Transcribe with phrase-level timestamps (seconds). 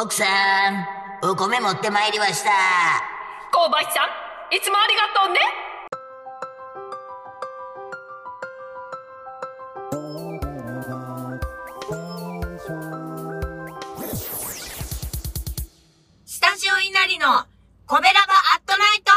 [0.00, 0.24] 奥さ
[0.70, 0.86] ん、
[1.28, 2.50] お米持ってまいりました。
[3.50, 5.40] 購買さん、いつもありがとうね。
[16.24, 17.44] スタジオ稲荷の
[17.84, 19.10] コベラバアットナイト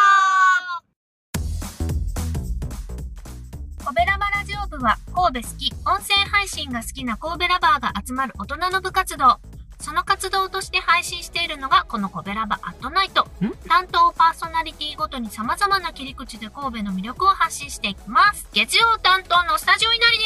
[3.85, 9.39] コベラバラジオ部は神戸好き、音声配信が好きな神戸ラバーが集まる大人の部活動。
[9.81, 13.27] その活動として配信しているのがこのコベラバアットナイト。
[13.67, 18.47] 担当パーソナリティごとに様々な切り口で神戸の魅力を発信していきます。
[18.53, 20.25] 月曜担当のスタジオ稲荷で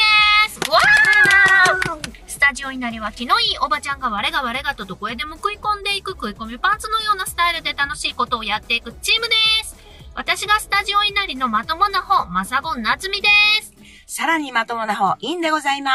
[0.49, 9.75] すわースタジオ稲荷は気のいいおばちゃんが我が我がとどこへでも食い込んでいく食い込みパンツのようなスタイルで楽しいことをやっていくチームです。
[10.15, 13.27] 私がスタジオ稲荷のまともな方、まさごんなつみで
[13.61, 13.73] す。
[14.07, 15.91] さらにまともな方、インでございま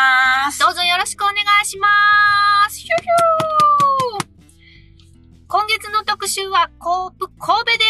[0.53, 0.59] す。
[0.59, 1.89] どうぞよろしくお願いしま
[2.69, 2.79] す。
[2.81, 3.40] ヒュヒュー
[5.53, 7.85] 今月の特集はコープ神戸で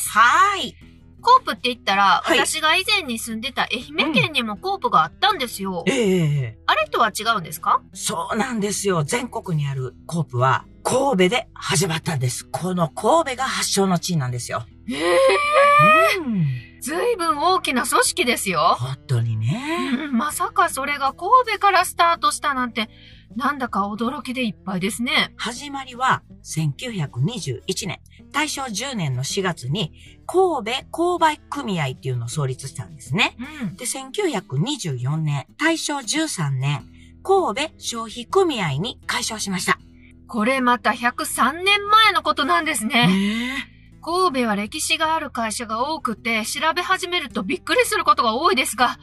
[0.00, 0.08] す。
[0.08, 0.76] はーい。
[1.22, 5.84] コープって言ったら、はい私が以前に住んでた愛媛県にもコープがあったんですよ。
[5.86, 7.80] ええあれとは違うんですか？
[7.94, 9.04] そうなんですよ。
[9.04, 12.44] 全国にあるコープは、神戸で始まったんです。
[12.50, 14.64] この神戸が発祥の地なんですよ。
[14.90, 16.46] ええうん。
[16.86, 18.76] ずいぶん大きな組織ですよ。
[18.78, 19.90] 本当にね。
[20.04, 22.88] うんまさかそれが神戸からスタートしたなんて、
[23.34, 25.34] なんだか驚きでいっぱいですね。
[25.36, 27.98] 始まりは1921年、
[28.30, 29.92] 大正10年の4月に
[30.26, 33.36] 神戸購買組合っていうのを創立したんですね。
[33.62, 33.76] うん。
[33.76, 36.86] で、1924年、大正13年、
[37.24, 39.80] 神戸消費組合に解消しました。
[40.28, 43.75] これまた103年前のことなんですね。
[44.06, 49.00] 神戸は歴史がある会社が多くて、調べ始めるとびっくりすることが多いですが、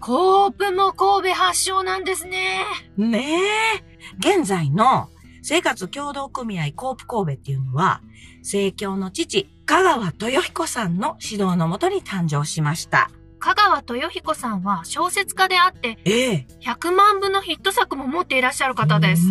[0.00, 2.64] コープも神戸発祥なんですね。
[2.96, 3.38] ね
[3.76, 3.84] え。
[4.18, 5.08] 現在の
[5.42, 8.02] 生活協同組合コープ神戸っていうのは、
[8.38, 13.12] 政教の父、香川豊彦さんの指導のもとに誕生しました。
[13.40, 16.46] 香川豊彦さんは小説家であって、ええ。
[16.60, 19.22] 100万部のヒット作も持っていらっしゃる方です。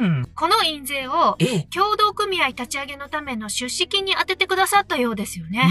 [0.00, 0.24] うん。
[0.34, 1.62] この印税を、ええ。
[1.74, 5.62] 共同組合立ち上げのための出資金に当ててくださったようですよね。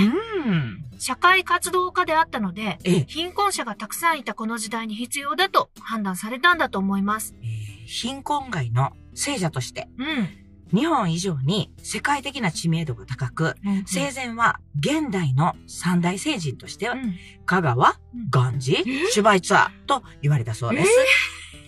[0.46, 0.86] うん。
[1.00, 3.06] 社会活動家であったので、ええ。
[3.08, 7.36] 貧困者がたくさんいたこの時代に必要だと判断されたんだと思います。
[7.42, 10.30] えー貧困街の聖者として、うん。
[10.74, 17.16] 日本以上に世界的な知名度が高く、うん生前は現代の三大聖人としては、うん。
[17.46, 18.78] 香川うん、ガンジ、
[19.12, 20.92] シュバイツァーと言われたそうです。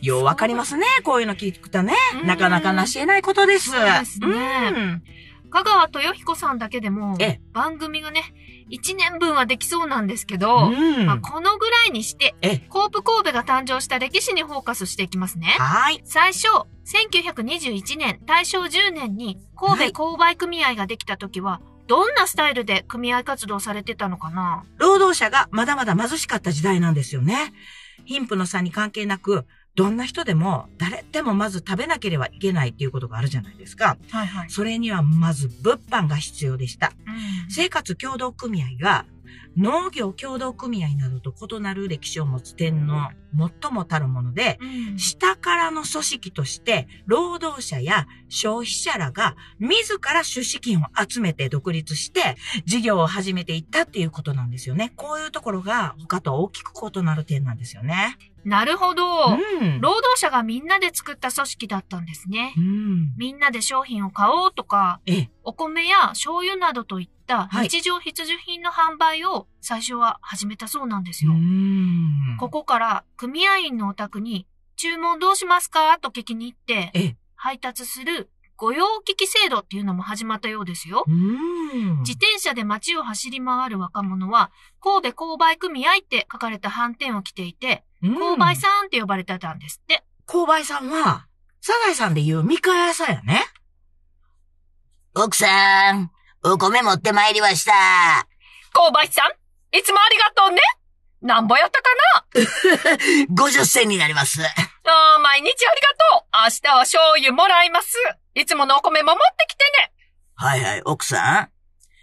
[0.02, 0.86] ようわかりますね。
[1.04, 1.96] こういうの聞くとね。
[2.22, 2.28] うん。
[2.28, 3.72] なかなかなし得ないことです。
[3.72, 4.28] そうですね。
[4.76, 5.04] うん。
[5.50, 8.24] 香川豊彦さんだけでもええ、番組がね、
[8.70, 15.56] 1年分はできそうなんですけど、うんまあ、このぐらいにして、ええコープ神戸が誕生した歴史にフォーカスしていきますね。
[15.60, 16.02] はーい。
[16.06, 16.48] 最初、
[16.86, 24.64] 1921年、大正10年に神戸購買組合ができた時は、どんなスタイルで組合活動されてたのかな？
[24.78, 27.54] 労働者がまだまだ貧しかった時代なんですよね。
[28.06, 29.46] 貧富の差に関係なく、
[29.76, 33.98] どんな人でも誰でもまず食べなければいけないっていうことがあるじゃないですか。
[34.12, 34.50] はいはい。
[34.50, 36.92] それにはまず物販が必要でした。
[37.50, 39.06] 生活協同組合が
[39.58, 43.10] 農業協同組合などと異なる歴史を持つ点の
[43.62, 52.36] 最もたるもので、うん下からの組織として、労働者や消費者らが自ら出資金を集めて独立して、
[52.66, 54.94] 事業を始めていったっていうことなんですよね。
[54.96, 58.18] こういうところが他と大きく異なる点なんですよね。
[58.46, 59.04] なるほど。
[59.04, 59.82] うん。
[59.82, 62.62] 労働者がみんなで作った組織だったんですねう。
[62.62, 63.14] ん。
[63.18, 65.30] みんなで商品を買おうとか、ええ。
[65.44, 71.34] お米や醤油などといったはい日常必需品の販売を最初は始めたそうなんですうよ。
[71.34, 72.38] ん。
[72.40, 75.98] ここから組合員のお宅に注文どうしますか？
[76.00, 77.18] と聞きに行ってええ。
[77.36, 81.04] 配達する御用聞き制度っていうのも始まったようですよ。
[81.08, 82.00] うん。
[82.00, 90.04] 自転車で街を走り回る若者は神戸購買組合って書かれた斑点を着ていて、購買さんって呼ばれてたんですって。
[90.28, 91.28] 購買さんは、
[91.62, 93.44] サザエさんで言う三河屋さんやね。
[95.16, 96.10] 奥さん、
[96.44, 97.72] お米持ってまいりました。
[98.74, 100.62] 購買さん、いつもありがとうね。
[101.22, 101.90] なんぼやったか
[103.34, 104.40] 50 銭になります。
[104.42, 105.88] なあー毎日ありが
[106.18, 106.28] とう。
[106.34, 107.96] 明日は醤油もらいます。
[108.34, 109.94] いつものお米も持ってきてね。
[110.36, 111.50] はいはい、奥さん。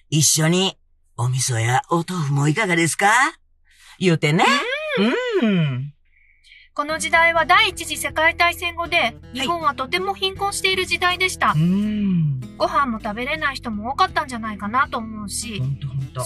[0.08, 0.78] 一緒に、
[1.16, 3.12] お味噌やお豆腐もいかがですか？
[3.98, 4.44] 言うてね。
[5.42, 5.92] うん。
[6.72, 11.52] この時代は第一次世界大戦後で、日本はとても貧困している時代でした。
[11.52, 12.39] うん。
[12.60, 15.62] ご飯も食べれない人も多かったんじゃないかなと思うし。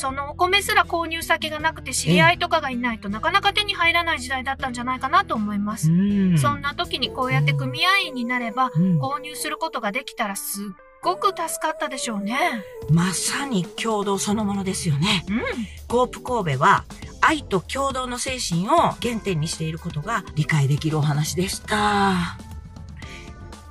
[0.01, 5.93] そのお米すら購入先がなくて知り合いとかがいないとなかなか手に入らない時代だったんじゃないかなと思います。
[5.93, 10.65] うんそんな時にこうやって組合員になればうん購入することができたらすっ
[11.03, 12.65] ごく助かったでしょうね。
[12.91, 15.25] まさに共同そのものですよね。
[15.29, 15.43] うん。
[15.87, 16.85] コープ神戸は
[17.21, 22.54] 愛と共同の精神を原点にしていることが理解できるお話でした。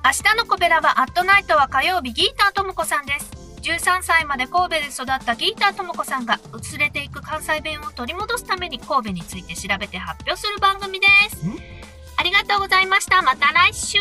[0.04, 3.30] 明日のコベラバアットナイトは火曜日ギーターともこさんです。
[3.62, 11.56] 13歳まで神戸で育ったギーターともこさんが薄れていく関西弁を取り戻すために神戸について調べて発表する番組ですん？
[12.18, 13.22] ありがとうございました。
[13.22, 13.96] また来週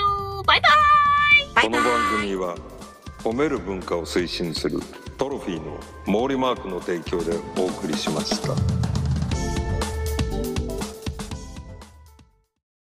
[0.46, 2.58] バイバイバイバイこの番組は
[3.24, 4.82] 褒める文化を推進する
[5.18, 8.83] トロフィーの毛利マークの提供でお送りしました。